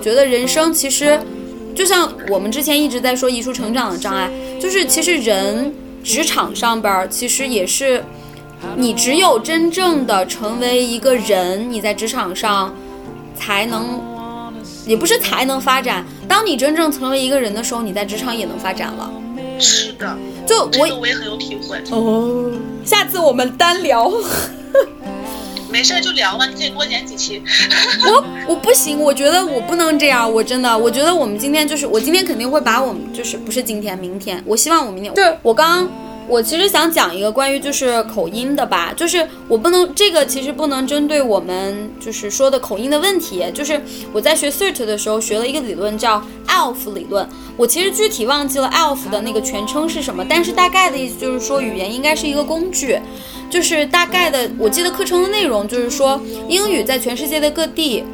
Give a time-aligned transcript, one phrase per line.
[0.00, 1.20] 觉得人生其实，
[1.74, 5.72] 就像我们之前一直在说艺术成长的障碍，就是其实人
[6.02, 8.02] 职场上边儿其实也是，
[8.76, 12.74] 你只有真正的成为一个人，你在职场上
[13.34, 14.00] 才能，
[14.86, 16.04] 也不是才能发展。
[16.26, 19.10] 当你真正成为一个人的时候，你在职场也能发展了。
[19.58, 21.78] 是的，就我这个我也很有体会。
[21.90, 22.50] 哦，
[22.84, 24.10] 下次我们单聊。
[25.70, 27.42] 没事就聊嘛，你可以多剪几期。
[28.06, 35.90] 我我不行，我觉得我不能这样，我真的，我觉得我们今天就是，我今天肯定会把我们就是不是今天，明天，我希望我明天，就是我刚刚
[36.30, 52.96] 我其实想讲一个关于就是口音的吧，就是我不能这个其实不能针对我们就是说的口音的问题，就是我在学 CERT 的时候学了一个理论叫 ALF 理论，我其实具体忘记了 ALF 的那个全称是什么，但是大概的意思就是说语言应该是一个工具。
[53.50, 58.04] 就是大概的，我记得课程的内容就是说，英语在全世界的各地，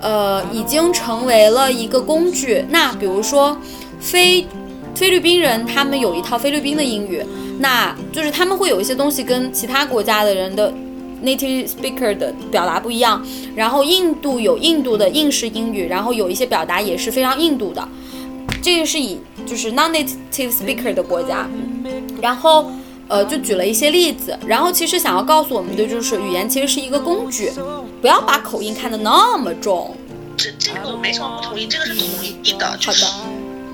[0.00, 2.64] 呃，已经成为了一个工具。
[2.70, 3.56] 那比如说，
[4.00, 4.44] 菲
[4.92, 7.24] 菲律宾人他们有一套菲律宾的英语，
[7.58, 10.72] 那就是他们会有一些东西跟其他国家的人的
[11.22, 13.24] native speaker 的表达不一样。
[13.54, 17.86] 然后印度有印度的印式英语，然后有一些表达也是非常印度的。
[18.62, 21.48] 这个是以就是 non-native speaker 的国家，
[22.20, 22.70] 然后。
[23.06, 27.52] 呃，就举了一些例子，然后其实想要告诉我们的就是，语言其实是一个工具，
[28.00, 29.94] 不要把口音看得那么重。
[30.38, 32.76] 这这个我没什么不同意，这个是同意的。
[32.80, 33.04] 就是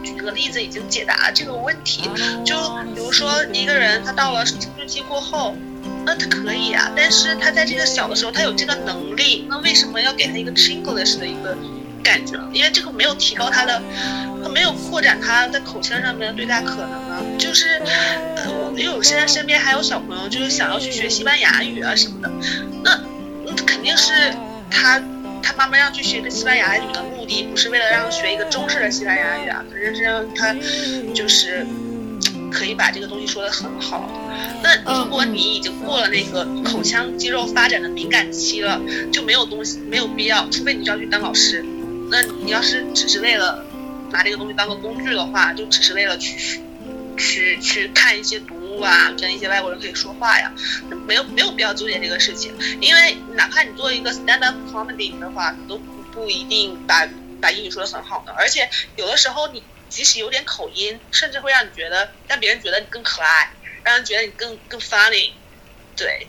[0.03, 2.09] 举个例子已经解答这个问题。
[2.45, 2.57] 就
[2.95, 5.55] 比如说一个人他到了青春期过后，
[6.05, 11.57] 那他可以啊，但是他在这个小的时候他有这个能力，那为什么要给他一个 Chinglish 的一个
[12.03, 12.39] 感觉？
[12.53, 13.83] 因为这个没有提高他的，
[14.43, 17.23] 他没有扩展他在口腔上面的最大可能啊。
[17.39, 17.81] 就是，
[18.37, 22.31] 呃，我因为我现在身边还有小朋友，就是想要去学西班牙语啊什么的，
[22.83, 23.01] 那
[23.47, 24.13] 那肯定是
[24.71, 25.01] 他
[25.43, 30.55] 他妈妈让去学个西班牙语的目的，不是为了让他学一个中式的西班牙语啊，可是是让他
[31.15, 31.67] 就是
[32.53, 34.09] 可以把这个东西说得很好。
[34.63, 38.81] 那如果你已经过了那个口腔肌肉发展的敏感期了，
[39.13, 41.65] 就没有东西没有必要，除非你就要去当老师。
[42.11, 43.65] 那你要是只是为了
[44.11, 46.61] 拿这个东西当个工具的话，就只是为了去。
[47.17, 50.51] 去去看一些读物啊，跟一些外国人可以说话呀，
[51.07, 57.07] 没有没有必要纠结这个事情，因为哪怕你做一个 stand up comedy 的话，你都不不一定把
[57.41, 63.53] 把英语说的很好的，而且有的时候你即使有点口音，甚至会让你觉得让别人觉得你更可爱，
[63.85, 65.33] 让人觉得你更更 funny，
[65.97, 66.27] 对，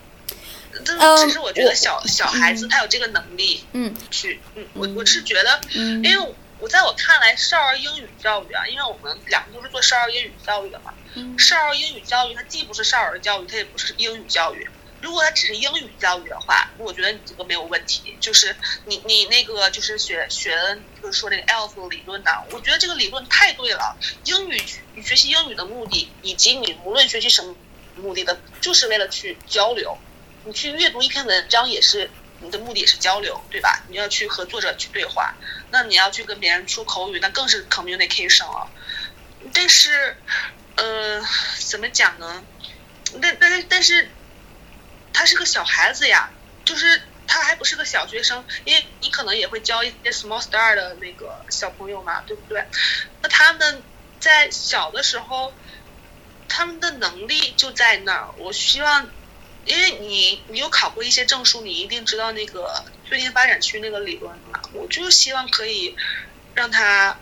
[0.83, 6.35] 这只是我觉得小小孩子他有这个能力，嗯，去，嗯，我我是觉得，因为。
[6.61, 10.93] 我在我看来，少儿英语教育啊，因为我们两个都是做少儿英语教育的嘛。
[11.37, 14.69] 少儿英语教育它既不是少儿教育，它也不是英语教育。
[15.01, 18.15] 如果它只是英语教育的话，我觉得你这个没有问题。
[18.19, 18.55] 就是
[18.85, 23.97] 你你那个就是学学就是说那个 ELF 理论的，我觉得这个理论太对了。
[24.25, 24.61] 英语
[25.03, 27.55] 学习英语的目的，以及你无论学习什么
[27.95, 29.97] 目的的，就是为了去交流。
[30.45, 32.09] 你去阅读一篇文章也是。
[32.43, 33.83] 你的目的也是交流，对吧？
[33.87, 35.35] 你要去和作者去对话，
[35.69, 38.67] 那你要去跟别人说口语，那更是 communication 了。
[39.53, 40.17] 但是，
[40.81, 41.21] 呃，
[41.69, 42.43] 怎么讲呢？
[43.21, 44.09] 但但但是，
[45.13, 46.31] 他是个小孩子呀，
[46.65, 52.65] 就是他还不是个小学生，因为你可能也会教一些 small star 的那个小朋友嘛，对不对？
[53.21, 53.83] 那他们
[54.19, 55.53] 在小的时候，
[56.47, 58.33] 他们的能力就在那儿。
[58.37, 59.11] 我希望。
[59.63, 64.59] 因为你你有考过一些证书，你一定知道那个最近发展区那个理论嘛。
[64.73, 65.95] 我就希望可以
[66.55, 67.15] 让他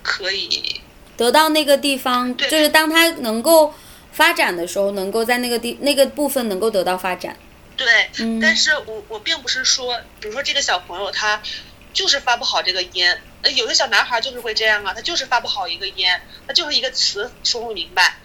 [0.00, 0.83] 可以
[1.16, 3.74] 得到那个地方，就是当他能够
[4.12, 7.36] 发展的时候，能够在那个地那个部分能够得到发展。
[7.76, 11.42] 对，但是我我并不是说，比如说这个小朋友他
[11.92, 16.06] 就是发不好这个音，呃，有的小男孩就是会这样啊，他就是发不好一个音，
[16.46, 18.16] 他就是一个词说不明白。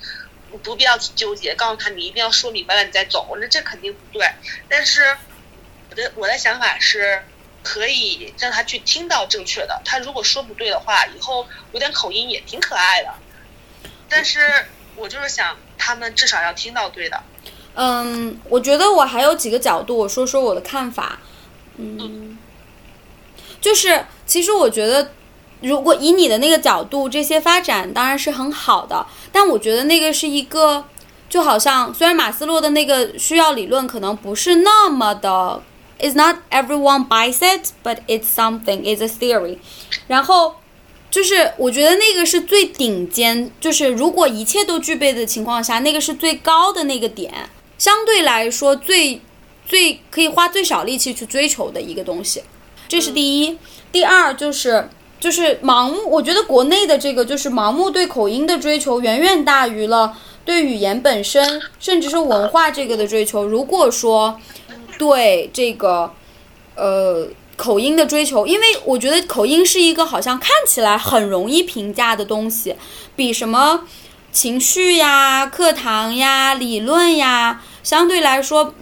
[0.63, 4.27] 不必要去纠结，告诉他你一定要说明白了你再走，那这肯定不对。
[4.67, 5.15] 但是
[5.91, 7.21] 我的我的想法是，
[7.63, 9.81] 可以让他去听到正确的。
[9.83, 13.13] 他如果说不对的话，以后有点口音也挺可爱的。
[14.09, 14.39] 但是
[14.95, 17.21] 我就是想，他们至少要听到对的。
[17.75, 21.19] 嗯，我觉得我还有几个角度，我说说我的看法。
[21.77, 22.37] 嗯，
[23.61, 25.11] 就是其实我觉得，
[25.61, 29.05] 如果以你的那个角度，这些发展当然是很好的。
[29.31, 30.83] 但我觉得那个是一个，
[31.29, 35.61] 就好像虽然马斯洛的那个需要理论可能不是那么的
[35.99, 39.57] It's not everyone buys it，but it's something，is a theory。
[40.07, 40.55] 然后
[41.11, 49.21] 就是我觉得那个是最顶尖，就是如果一切都具备的情况下，那个是最高的那个点，相对来说最
[49.67, 52.43] 最可以花最少力气去追求的一个东西，
[52.87, 53.57] 这是第一。
[53.91, 54.89] 第二就是。
[55.19, 63.43] 就是盲目，我觉得国内的这个就是盲目对口音的追求远远大于了对语言本身，甚至是文化这个的追求。
[63.43, 64.39] 如果说
[64.99, 66.13] 对这个
[66.75, 72.75] 呃口音的追求，因为我觉得口音是一个好像看起来很容易评价的东西，
[73.15, 73.85] 比什么
[74.31, 78.75] 情绪呀、课堂呀、理论呀，相对来说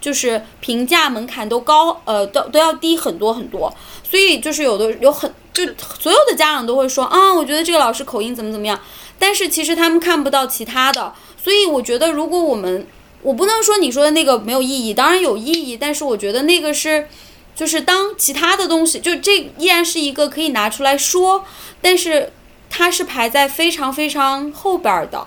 [0.00, 3.74] 就是评价门槛都高，呃，都都要低很多很多。
[4.02, 5.34] 所以就是有的有很。
[5.50, 5.64] 就
[5.98, 8.78] 所有的家长都会说啊，我觉得这个老师口音怎么怎么样，
[9.18, 11.12] 但是其实他们看不到其他的，
[11.42, 12.86] 所以我觉得如果我们，
[13.22, 17.08] 我不能说你说的那个没有意义，当然有意义，但是我觉得那个是，
[17.54, 21.44] 就是当其他的东西，就这依然是一个可以拿出来说，
[21.80, 22.32] 但是
[22.68, 25.26] 它是排在非常非常后边的。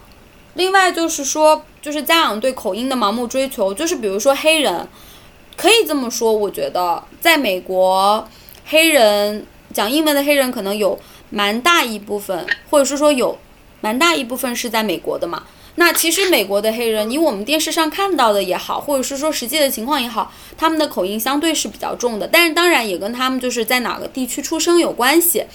[0.55, 4.87] 另外就是说，就是家长对口音的盲目追求，就是比如说黑人，
[5.55, 8.27] 可以这么说，我觉得在美国
[8.65, 9.45] 黑人。
[9.73, 10.99] 讲英文的黑人可能有
[11.29, 13.37] 蛮大一部分，或者是说有
[13.79, 15.43] 蛮大一部分是在美国的嘛。
[15.75, 22.27] 那其实美国的黑人，以我们电视上看到的也好，或者是说实际的情况也好，他们的口音相对是比较重的。
[22.27, 25.45] 但是当然也跟他们就是在哪个地区出生有关系。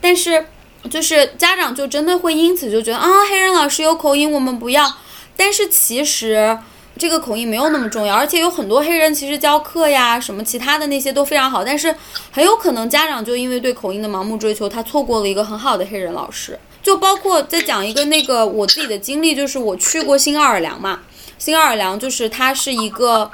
[0.00, 0.46] 但是
[0.90, 4.96] 就是家长就真的会因此就觉得啊，黑人老师有口音，我们不要。
[5.36, 6.58] 但是其实。
[6.98, 11.92] 这个口音没有那么重要，而且有很多黑人其实教课呀，什么其他的那些都非常好，但是
[12.30, 16.56] 很有可能家长就因为对口音的盲目追求，他错过了一个很好的黑人老师。
[16.82, 21.00] 就包括再讲一个那个我自己的经历，就是我去过新奥尔良嘛，
[21.38, 23.30] 新奥尔良就是它是一个，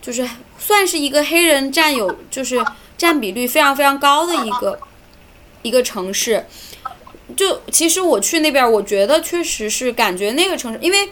[0.00, 0.28] 就是
[0.58, 2.64] 算是一个黑人占有就是
[2.96, 4.78] 占比率非常非常高的一个
[5.62, 6.46] 一个城市。
[7.36, 11.08] 就其实我去那边，我觉得确实是感觉那个城市，因为。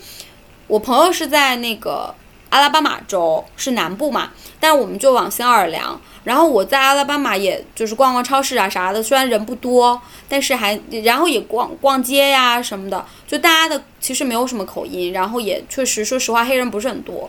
[0.67, 2.15] 我朋友是在那个
[2.55, 4.31] 阿拉巴马州，是南部嘛，
[4.61, 6.01] 但我们就往新奥尔良。
[6.23, 17.29] 然后我在阿拉巴马，也就是逛逛超市啊啥的，虽然人不多，但是还然后也逛逛街呀什么的，就大家的其实没有什么口音，然后也确实说实话黑人不是很多。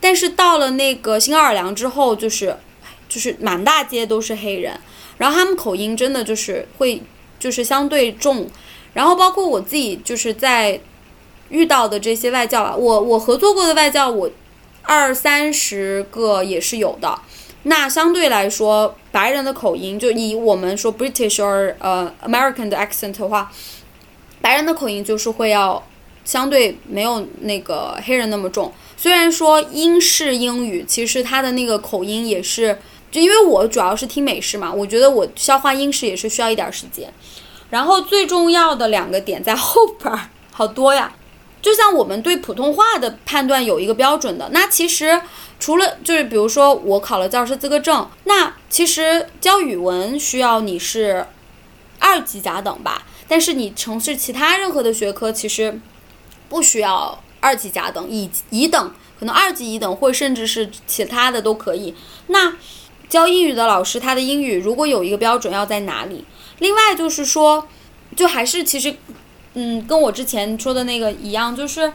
[0.00, 2.56] 但是到了那个新奥尔良之后，就是
[3.08, 4.78] 就是满大街都是黑人，
[5.18, 7.02] 然后他们口音真的就是会
[7.40, 8.48] 就是相对重，
[8.94, 10.78] 然后包括我自己就是在。
[11.50, 14.30] 遇到的这些外教啊，我我合作过的外教，我
[14.82, 17.18] 二三十个也是有的。
[17.64, 23.52] 那相对来说，白人的口音，就以我们说 British or 呃 American 的 accent 的话，
[24.40, 25.80] 白人的口音就是会要
[26.24, 28.72] 相对没有那个黑人那么重。
[28.96, 32.76] 虽然说英式英语，其实它的那个口音也是，
[33.12, 37.12] 就因为我主要是听美式嘛，我觉得我消化英式也是需要一点时间。
[37.70, 41.12] 然后最重要的两个点在后边儿，好多呀。
[41.62, 45.22] 就像我们对普通话的判断有一个标准的，那其实
[45.60, 51.24] 除了就是比如说我考了教师资格证，那其实教语文需要你是
[52.00, 55.80] 二级甲等吧，但是你从事其他任何的学科，其实
[56.48, 61.94] 不需要二级甲等，乙乙等可能二级乙等或甚至是其他的都可以。
[62.26, 62.54] 那
[63.08, 66.24] 教英语的老师他的英语如果有一个标准要在哪里？
[66.58, 67.68] 另外就是说，
[68.16, 68.96] 就还是其实。
[69.54, 71.92] 嗯，跟我之前说的那个一样，就是，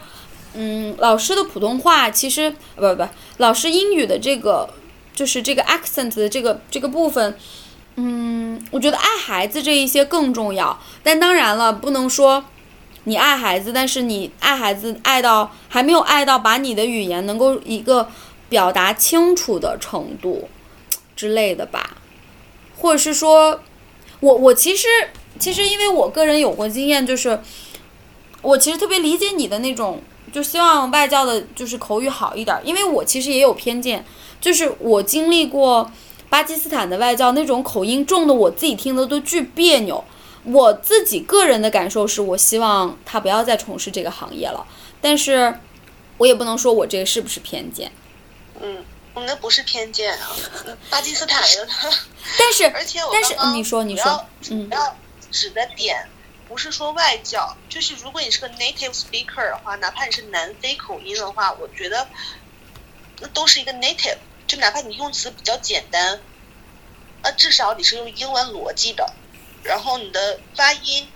[0.53, 4.69] 嗯，老师的普通话其实不不，老师英语的这个
[5.11, 7.35] 就是这个 accent 的这个这个部分，
[7.95, 10.79] 嗯，我觉得爱孩子这一些更重要。
[11.01, 12.45] 但当然了，不能说
[13.05, 18.07] 你爱孩子，但是你爱孩子爱到还没有爱到把你的语言能够一个
[18.49, 20.47] 表达清楚的程度
[21.15, 21.97] 之类的吧，
[22.77, 23.61] 或者是说，
[24.19, 24.87] 我我其实。
[25.39, 27.39] 其实，因为我个人有过经验，就是
[28.41, 30.01] 我其实特别理解你的那种，
[30.33, 32.59] 就希望外教的就是口语好一点。
[32.63, 34.05] 因为我其实也有偏见，
[34.39, 35.91] 就是我经历过
[36.29, 40.03] 巴基斯坦的外教那种口音重的，我自己听的都巨别扭。
[40.43, 44.65] 我自己个人的感受是，我希望他不要再从事这个行业了。
[45.01, 45.59] 但是，
[46.17, 47.91] 我也不能说我这个是不是偏见。
[48.61, 48.77] 嗯
[49.13, 50.29] 我们的不是偏见啊，
[50.91, 51.67] 巴基斯坦人。
[52.37, 54.95] 但是，而且我但是你说你说，嗯，要
[55.31, 56.07] 指的点
[56.47, 62.07] 不是说外教，就是如果你是个 native speaker 的话，哪怕你是南非口音的话，我觉得
[63.19, 64.17] 那都是一个 native，
[64.47, 66.19] 就哪怕你用词比较简单，
[67.21, 69.13] 啊，至少你是用英文逻辑的，
[69.63, 71.07] 然后你的发音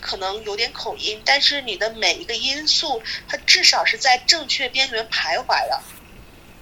[0.00, 5.82] 可能有点口音，但是你的每一个音素，它至少是在正确边缘徘徊的。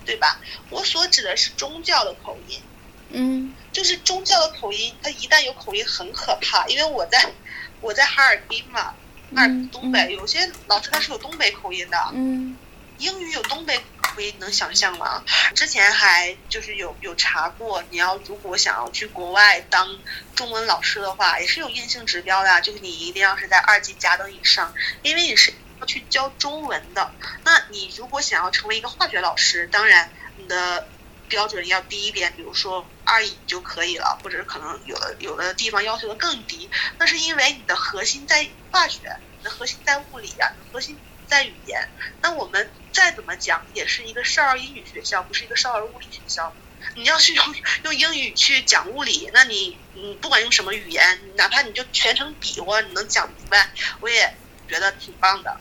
[0.06, 0.38] 对吧？
[0.68, 2.60] 我所指的是宗教的口音，
[3.10, 6.66] 嗯，就是宗教的口音，它一旦有口音很可怕。
[6.66, 7.30] 因为我在
[7.80, 8.94] 我在哈尔滨嘛，
[9.34, 12.56] 哈尔滨东北有些老师他是有东北口音的，嗯，
[12.98, 15.22] 英语有东北口音，能想象吗？
[15.54, 19.98] 之前还就是有有查过，你要如果想要去国外当
[20.34, 25.52] 中文老师的话，也是有硬性指标的，就是你一定要是在二级甲等以上，因为你是。
[25.86, 27.12] 去教中文的，
[27.44, 30.88] 那你如果想要成为一个化学老师，当然你的
[31.28, 36.70] 标准要低一点，比如说二乙就可以了，或者可能有的有的地方要求的更低。
[36.98, 41.88] 那是因为你的核心在化学，你的核心在物理呀，核心在语言。
[42.22, 46.54] 那我们再怎么讲，也是一个少儿英语学校，不是一个少儿物理学校。
[46.96, 53.70] 你要是用用英语去讲物理，那你你不管用什么语言，哪怕你就全程比划，你能讲明白，
[54.00, 54.34] 我也
[54.68, 55.58] 觉得挺棒的。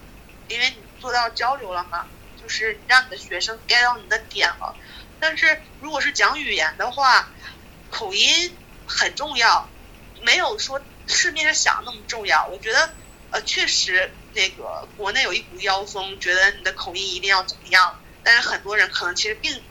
[0.50, 2.08] 因为你做到交流了嘛，
[2.42, 4.76] 就是让你的学生 get 到你的点了。
[5.24, 7.30] 但是如果是讲语言的话，
[7.90, 8.54] 口音
[8.86, 9.70] 很重要，
[10.22, 12.46] 没有说市面上想的那么重要。
[12.48, 12.94] 我觉得，
[13.32, 18.02] 呃，确实那个国内有一股妖风，觉得你的口音一定要怎么样。
[18.22, 19.64] 但是很多人可能其实并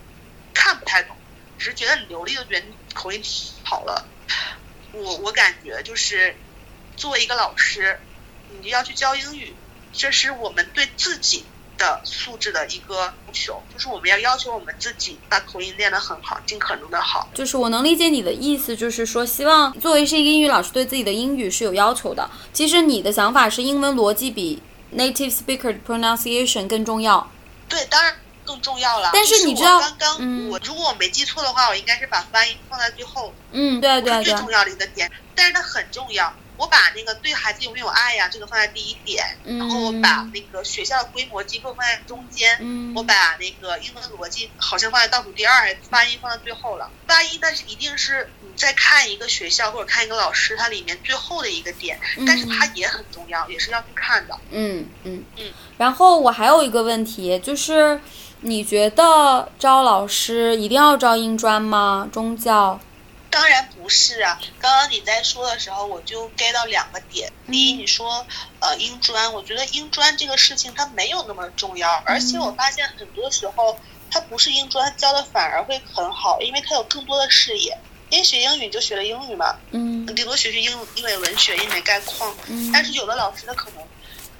[0.54, 1.14] 看不太懂，
[1.58, 3.22] 只是觉得你流利，的觉得你口音
[3.62, 4.08] 好了。
[4.92, 6.34] 我我感觉就是，
[6.96, 8.00] 作为一个老师，
[8.62, 9.54] 你要去教英语。
[9.92, 11.44] 这是我们对自己
[11.78, 17.28] 的素质的一个要求，就是我们要要求我们自己把口音练得很好，尽可能的好。
[17.34, 22.28] 就是我能理解你的意思，就是说希望作为是一个英语老师，对自己的英语是有要求的。
[22.52, 24.62] 其实你的想法是英文逻辑比
[24.94, 27.30] native speaker pronunciation 更重要。
[27.68, 28.14] 对，当然
[28.44, 29.10] 更重要了。
[29.12, 33.32] 但是你知道，刚刚我如果我没记错的话，我应该是把发音放在最后。
[33.52, 34.24] 嗯，对对对。
[34.24, 36.32] 最重要的一个点，但是它很重要。
[36.56, 46.90] 我把那个对孩子有没有爱呀，这个放在第一点，然后我把那个学校的规模机构放在中间，我把那个英文逻辑好像放在倒数第二，发音放在最后了。
[47.06, 54.38] 发音，但是一定是你在看一个学校或者看一个老师，它里面最后的一个点，但是它也很重要，也是要去看的。
[54.50, 55.52] 嗯嗯嗯。
[55.78, 58.00] 然后我还有一个问题，就是
[58.42, 62.08] 你觉得招老师一定要招英专吗？
[62.12, 62.78] 中教？
[63.32, 64.38] 当然不是啊！
[64.60, 67.32] 刚刚你在说的时候，我就 get 到两个点。
[67.50, 68.26] 第一，你说
[68.60, 77.76] 呃英专，我觉得英专这个事情它没有那么重要，而且我发现很多时候它不是英专教的反而会很好，因为它有更多的视野。
[78.10, 82.36] 因为学英语就学了英语嘛，嗯，顶多学学英英美文学、英美概况。
[82.46, 83.82] 嗯，但是有的老师他可能，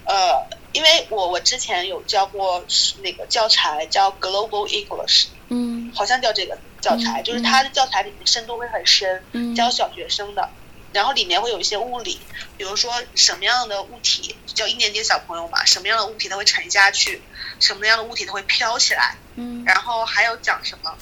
[0.04, 2.62] 呃，因为我我之前有教过
[3.00, 6.58] 那个教材叫 Global English，嗯，好像叫这个。
[6.82, 9.22] 教材就是它的教材里面深度会很深，
[9.54, 10.50] 教小学生的，
[10.92, 12.18] 然后里面会有一些物理，
[12.58, 17.22] 比如说什么样的物体，教一年级的小朋友嘛，什么样的物体它会沉下去，
[17.60, 20.92] 什么样的物体它会飘起来，嗯，然后还有讲什么，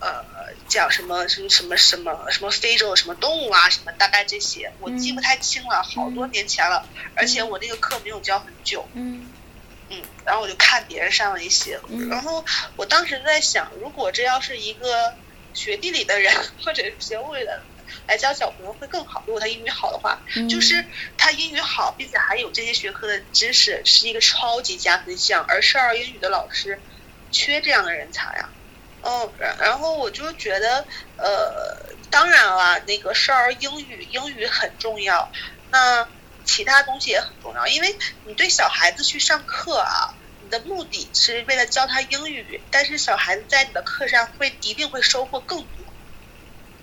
[0.00, 0.24] 呃，
[0.66, 6.84] 讲什么什么什么什么什么非洲什么动物啊什么，大概这些我记不太清了，好多年前了，
[7.14, 9.28] 而且我那个课没有教很久，嗯。
[9.92, 12.44] 嗯，然后我就看别人上了一些，然后
[12.76, 15.14] 我当时在想，如果这要是一个
[15.52, 16.32] 学地理的人
[16.64, 17.66] 或者是学物理的
[18.06, 19.22] 来教小朋友会更好。
[19.26, 20.86] 如果他英语好的话，就是
[21.18, 25.44] 他英语好，并且还有这些学科的知识，是一个超级加分项。
[25.46, 26.82] 而少儿英语的老师
[27.30, 28.54] 缺这样的人才呀。
[29.02, 31.52] 嗯，然然后我就觉得，呃，
[32.08, 35.30] 当然了，那个少儿英语英语很重要。
[35.68, 36.08] 那
[36.44, 39.90] 其他东西也很重要，因为你对小孩子去上课啊，
[40.40, 45.96] 你的目的是为了教他英语，但是小孩子在你的课上会一定会收获更多，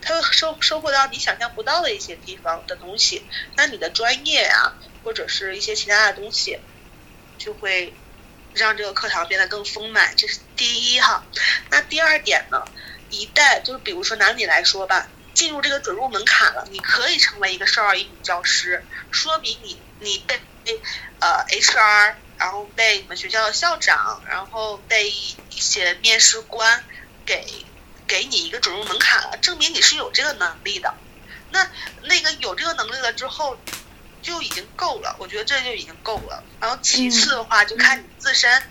[0.01, 6.59] 他会收收获到你想象不到的一些地方的东西，那你的专业啊，或者是一些其他的东西，
[7.37, 8.01] 就会
[8.53, 11.29] 让这个课堂变得更丰满，这是第一哈。
[11.69, 12.57] 那第二点呢，
[13.09, 15.15] 一旦就是比如说拿你来说吧。
[15.39, 20.37] 进入这个准入门槛了，你可以成为一个少儿英语教师，说明你你被
[21.21, 26.83] 呃 HR，然后被你们学校的校长，然后被一些面试官
[27.25, 27.47] 给
[28.05, 30.93] 给你一个准入门槛了，证明你是有这个能力的。
[31.51, 31.71] 那
[32.03, 33.57] 那个有这个能力了之后，
[34.21, 36.43] 就已经够了，我觉得这就已经够了。
[36.59, 38.61] 然后其次的话，就看你自身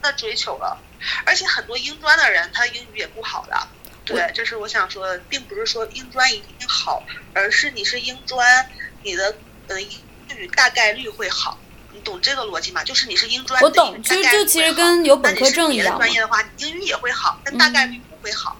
[0.00, 0.80] 的追求了。
[1.26, 3.66] 而且很多英专的人，他英语也不好的。
[4.04, 8.66] 对，这是我想说的，并不是说英专一定好，而是你是英专，
[9.02, 9.34] 你的
[9.68, 9.90] 呃英
[10.36, 11.58] 语大概率会好。
[11.92, 12.82] 你懂这个逻辑吗？
[12.82, 15.96] 就是你是英专，我懂，就就其实跟有本科证一样。
[15.98, 18.56] 专业的话，英语也会好，但大概率不会好。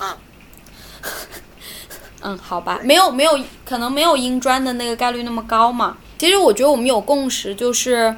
[0.00, 0.18] 嗯。
[2.24, 5.98] 嗯，好吧，没有没有，可能没有英专的那个概率那么高嘛。
[6.16, 8.16] 其实我觉得我们有共识，就是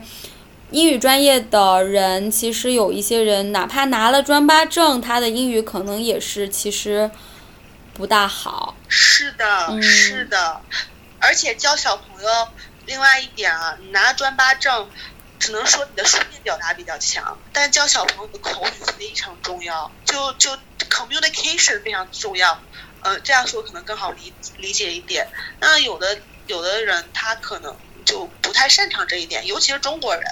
[0.75, 7.09] 英语专业的人，其实有一些人，哪怕拿了专八证，他的英语可能也是其实
[7.93, 8.75] 不大好。
[8.89, 10.61] 是的，是的，
[11.21, 12.49] 而且教小朋友，
[12.87, 14.91] 另外一点啊，你拿了专八证，
[15.39, 20.51] 只能说你的书面表达比较强，但教小朋友的口语非常重要，就就
[20.91, 22.61] communication 非常重要。
[23.03, 25.29] 呃，这样说可能更好理理解一点。
[25.61, 30.25] 那有的有的人他可能就不太擅长这一点，尤其是中国人，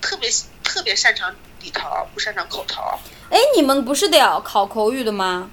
[0.00, 0.30] 特别
[0.64, 2.82] 特别擅长里头，不擅长口头。
[3.30, 5.50] 哎，你们不是得要考口语的吗？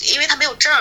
[0.00, 0.72] 因为他没有证，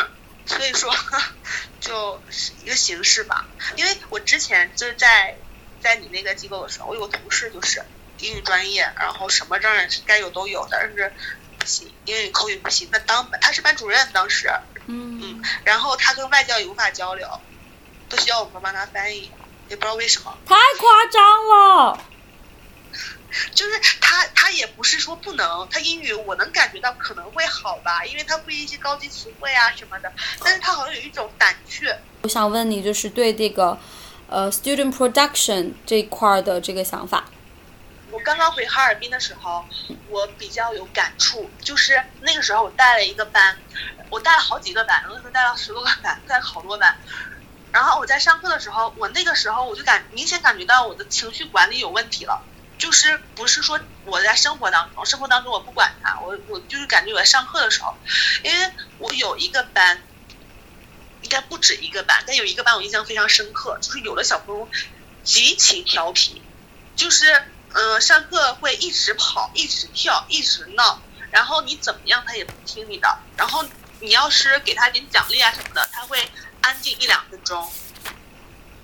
[0.46, 0.94] 所以说
[1.80, 3.46] 就是一个形式吧。
[3.76, 5.38] 因为我之前就是在
[5.82, 7.84] 在你那个机构的时候，我有个同事就是
[8.20, 9.72] 英语专业，然后什么证
[10.06, 11.14] 该有都有，但是
[11.60, 12.90] 不行，英语口语不行。
[12.92, 14.52] 那当他是班主任当时。
[14.86, 17.40] 嗯嗯，然后他跟外教也无法交流，
[18.10, 19.32] 都需要我们帮他翻译，
[19.70, 20.38] 也不知道为什么。
[20.46, 22.06] 太夸张了！
[23.54, 30.12] 就是他，他也不是说不能，他英语我能感觉到可能会好吧，因为他会一些高级词汇啊什么的，
[30.44, 32.00] 但是他好像有一种胆怯。
[32.24, 33.78] 我想问你，就是对这个，
[34.28, 37.26] 呃，student production 这一块的这个想法。
[38.12, 39.66] 我刚刚回哈尔滨的时候，
[40.08, 43.58] 我比较有感触，就是那个时候我带了一个班，
[44.12, 46.96] 我带了好几个班，那时候带了十多个班，带了好多班。
[47.72, 52.44] 然后我在上课的时候，我那个时候我就感明显感觉到我的情绪管理有问题了，
[52.84, 57.96] 就是不是说我在生活当中，生活当中我不管他，我我就是感觉我在上课的时候，
[58.44, 60.04] 因为我有一个班，
[61.22, 64.68] 应该不止一个班，但有一个班我印象非常深刻，就是有的小朋友
[65.24, 66.42] 极其调皮，
[66.98, 67.46] 就是。
[67.76, 73.18] 嗯，上课会一直跑，一直跳，一直闹，然后你怎么样他也不听你的。
[73.36, 73.66] 然后
[74.00, 76.30] 你要是给他点奖励啊什么的，他会
[76.62, 77.68] 安静一两分钟。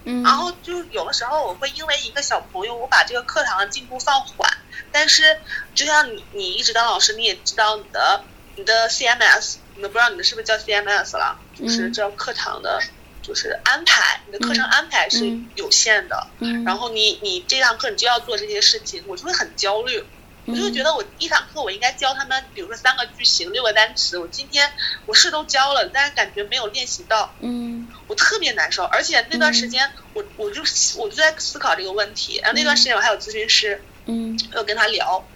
[0.03, 0.23] 嗯。
[0.23, 4.49] 然后就有的时候我会因为一个小朋友，我把这个课堂的进步放缓。
[4.91, 5.37] 但是
[5.75, 8.23] 就像你，你一直当老师，你也知道你的
[8.55, 12.81] 你的 CMS，你都不知道你的是不是叫 CMS 了，就是叫课堂的。
[13.21, 16.27] 就是安排你的课程安排是有限的，
[16.65, 20.03] 然后你你这堂课你就要做这些事情，我就会很焦虑，
[20.49, 24.71] 我就觉得我一堂课我应该教他们，比如说三个句型、六个单词，我今天
[25.05, 30.61] 我是都教了，但是感觉没有练习到，嗯，我特别难受，而且那段时间我我就
[30.97, 35.27] 我就在思考这个问题，然后那段时间我还有咨询师，嗯，有跟他聊，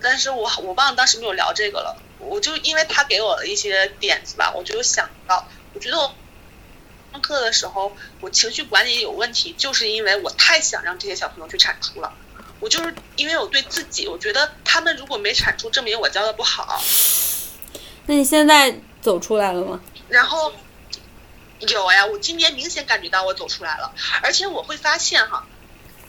[0.00, 6.14] 但是我我忘了当时没有聊这个了，我就因为他给我的一些点子吧，我就想到，我觉得我。
[7.10, 12.12] 上课的时候，我情绪管理有问题，就是因为我太想让这些小朋友去产出了。
[12.60, 16.82] 我就是因为我对自己，我觉得他们如果没产出，证明我教的不好。
[18.06, 19.80] 那你现在走出来了吗？
[20.08, 20.52] 然后
[21.60, 23.92] 有呀，我今年明显感觉到我走出来了，
[24.22, 25.46] 而且我会发现哈，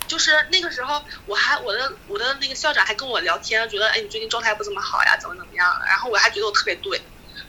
[0.08, 5.82] 就是那个时候我还我的我的那个校长还跟我聊天，觉得哎你最近状态不怎么好呀，怎么怎么样？
[5.88, 7.02] 然后我还觉得我特别对。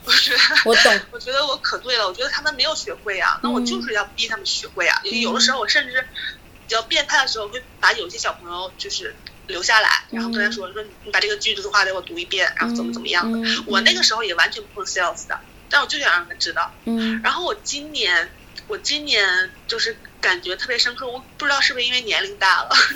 [0.03, 2.07] 我觉得我懂， 我觉得我可对了。
[2.07, 4.99] 我觉得他们没有学会呀，那我就是要逼他们学会啊。
[5.03, 6.40] 有的时候我甚至比
[6.71, 9.15] 较变态的时候，会把有些小朋友就是
[9.47, 13.63] 留下来，然后跟他说说你把这个句子的话给我读一遍，然后怎么怎么样的。
[13.65, 16.73] 我那个时候也完全不碰 sales 的，但我就想让他们知道。
[16.85, 17.21] 嗯。
[17.23, 18.31] 然后我今年，
[18.67, 22.69] 我今年就是感觉特别深刻，我不知道是不是因为年龄大了，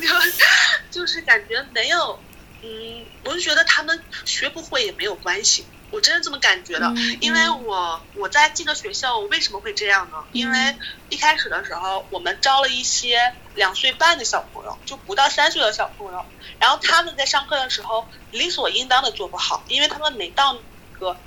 [0.91, 2.19] 就就是感觉没有，
[2.61, 5.65] 嗯，我就觉得他们学不会也没有关系。
[5.91, 10.17] 我真的这么感觉的，因为我我在这个学校，我为什么会这样呢？
[10.33, 10.75] 因为
[11.09, 16.25] 一开始的时候，我们招了一些两岁半的小朋友，就不到三岁的小朋友，
[16.59, 20.57] 然后他们在上课的时候理所应当的做不好，因为他们没到
[20.93, 21.17] 那个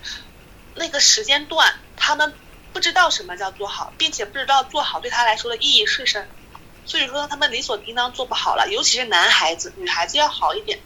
[0.75, 2.35] 那个时间段，他们
[2.73, 10.81] 不知道什么叫做好，并且不知道做好对他来说的意义是什么，所以说他们理所应当做不好了，尤其是男孩子，女孩子要好一点。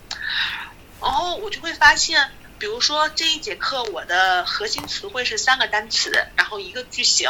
[1.01, 2.31] 然后我就会发现。
[2.63, 7.29] 比如说这一节课我的核心词汇是三个单词，然后一个句型。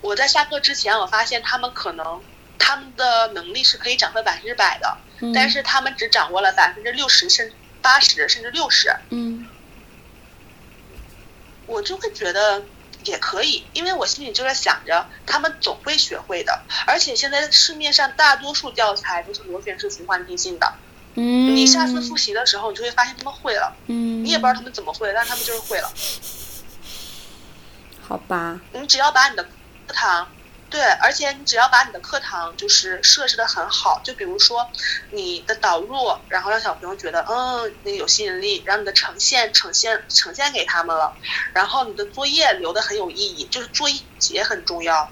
[0.00, 2.20] 我在下课之前，我发现他们可能
[2.58, 4.98] 他们的能力是可以涨到百分之百的，
[5.32, 8.92] 但是他们只掌握了百分之六十，甚至八十，甚至六十。
[9.10, 9.46] 嗯，
[11.66, 12.64] 我就会觉得
[13.04, 16.64] 也可以，因为我心里就在想着，他们总会学会的。
[16.88, 20.74] 而且现在市面上大多数教材都是螺旋式循环递进的。
[21.14, 23.76] 嗯，你下次复习的时候，你就会发现他们会了。
[23.86, 25.92] 嗯，你也不知道他们怎么会，但他们就是会了。
[28.00, 28.60] 好吧。
[28.72, 29.44] 你只要把你的
[29.86, 30.28] 课堂。
[30.70, 34.68] 对，而且你只要把你的课堂就是设置的很好，就比如说
[35.12, 41.14] 你的导入，然后让小朋友觉得嗯那个有吸引力，然后你的呈现呈现呈现给他们了，
[41.52, 43.96] 然后你的作业留的很有意义，就是作业
[44.30, 45.08] 也很重要，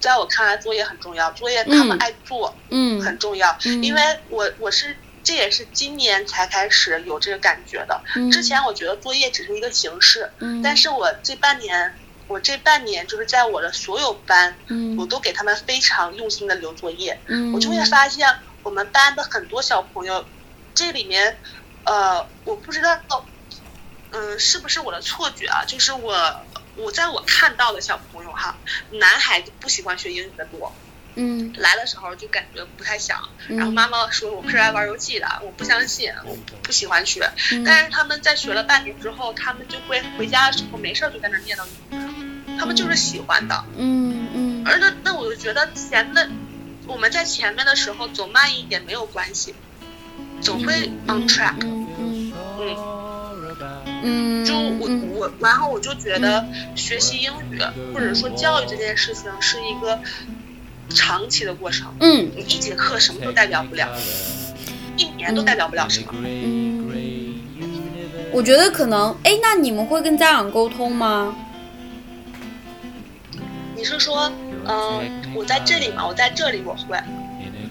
[0.00, 10.30] 在我看来作业很重要，作业他们爱做，嗯，很重要，因为我我是这也是今年才开始有这个感觉的，之前我觉得作业只是一个形式，
[10.62, 11.98] 但是我这半年。
[12.26, 14.56] 我这半年就是在我的所有班，
[14.96, 17.20] 我都给他们非常用心的留作业，
[17.52, 18.26] 我就会发现
[18.62, 20.24] 我们班的很多小朋友，
[20.74, 21.36] 这里面，
[21.84, 23.26] 呃，我不知道，
[24.12, 25.66] 嗯，是不是我的错觉啊？
[25.66, 26.40] 就是我，
[26.76, 28.56] 我在我看到的小朋友哈，
[28.92, 30.74] 男孩子不喜欢学英语的多，
[31.16, 37.30] 嗯，来的时候就感觉不太想，然后妈妈说我是来玩游戏的，我不相信，我不喜欢学，
[37.64, 42.58] 但是他们在学了半年之后，他们就会回家的时候没事就在那念叨英语。
[42.58, 46.30] 他们就是喜欢的，嗯嗯，而那那我就觉得前面
[46.86, 49.54] 我们在前面的时候走慢一点没有关系，
[50.40, 52.32] 总会 on track，嗯嗯。
[54.02, 57.58] 嗯，就我我然后我就觉得学习英语
[57.92, 60.00] 或者说教育这件事情是一个
[60.90, 63.88] 长期的过程，嗯，你一节课什么都代表不了，
[64.96, 67.34] 一年都代表不了什么，嗯，
[68.32, 71.34] 我觉得可能，哎，那你们会跟家长沟通吗？
[73.76, 74.30] 你是说，
[74.66, 76.06] 嗯，我在这里吗？
[76.06, 76.98] 我在这里，我会，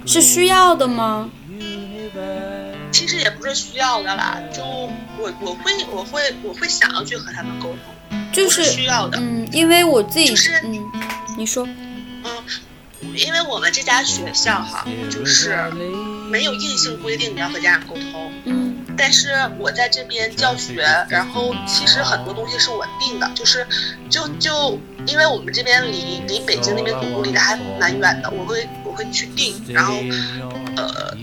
[0.06, 1.30] 是需要的吗？
[2.92, 7.80] 其实也不是需要的啦，就我我会我会我会想要去和他们沟通，
[8.32, 10.92] 就是需要的，嗯，因为我自己就是，嗯，
[11.36, 11.93] 你说，嗯，
[13.16, 15.58] 因为我们这家学校哈，就是
[16.30, 18.70] 没有硬性规定你要和家长沟通，嗯。
[18.96, 23.66] 但是我在这边教学，然后其实很多东西是我定的，就是
[24.08, 29.96] 就就因为我们这边离离北京那边总部离得还蛮远的，我会我会去定，然后
[30.76, 31.18] 呃，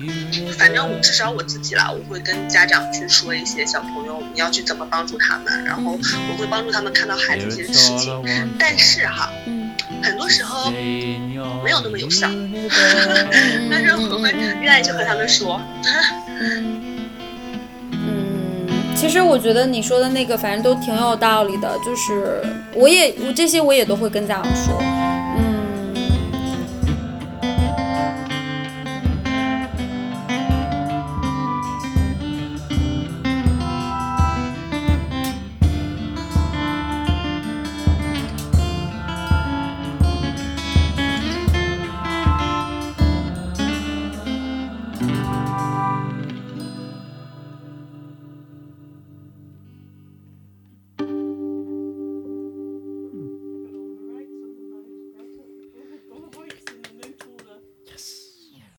[0.58, 8.20] 反正我至少我自己啦，我会跟家长去说一些小朋友你要去怎么帮助他们，然后我会帮助他们看到孩子一些事情，
[8.58, 9.30] 但是哈，
[10.02, 12.28] 很多时候没有那么有效，
[13.70, 15.60] 但是我会愿意去和他们说。
[18.96, 21.70] 其实我觉得你说的那个，反正都挺有道理的。
[21.84, 22.42] 就是
[22.74, 24.99] 我也我这些我也都会跟家长说。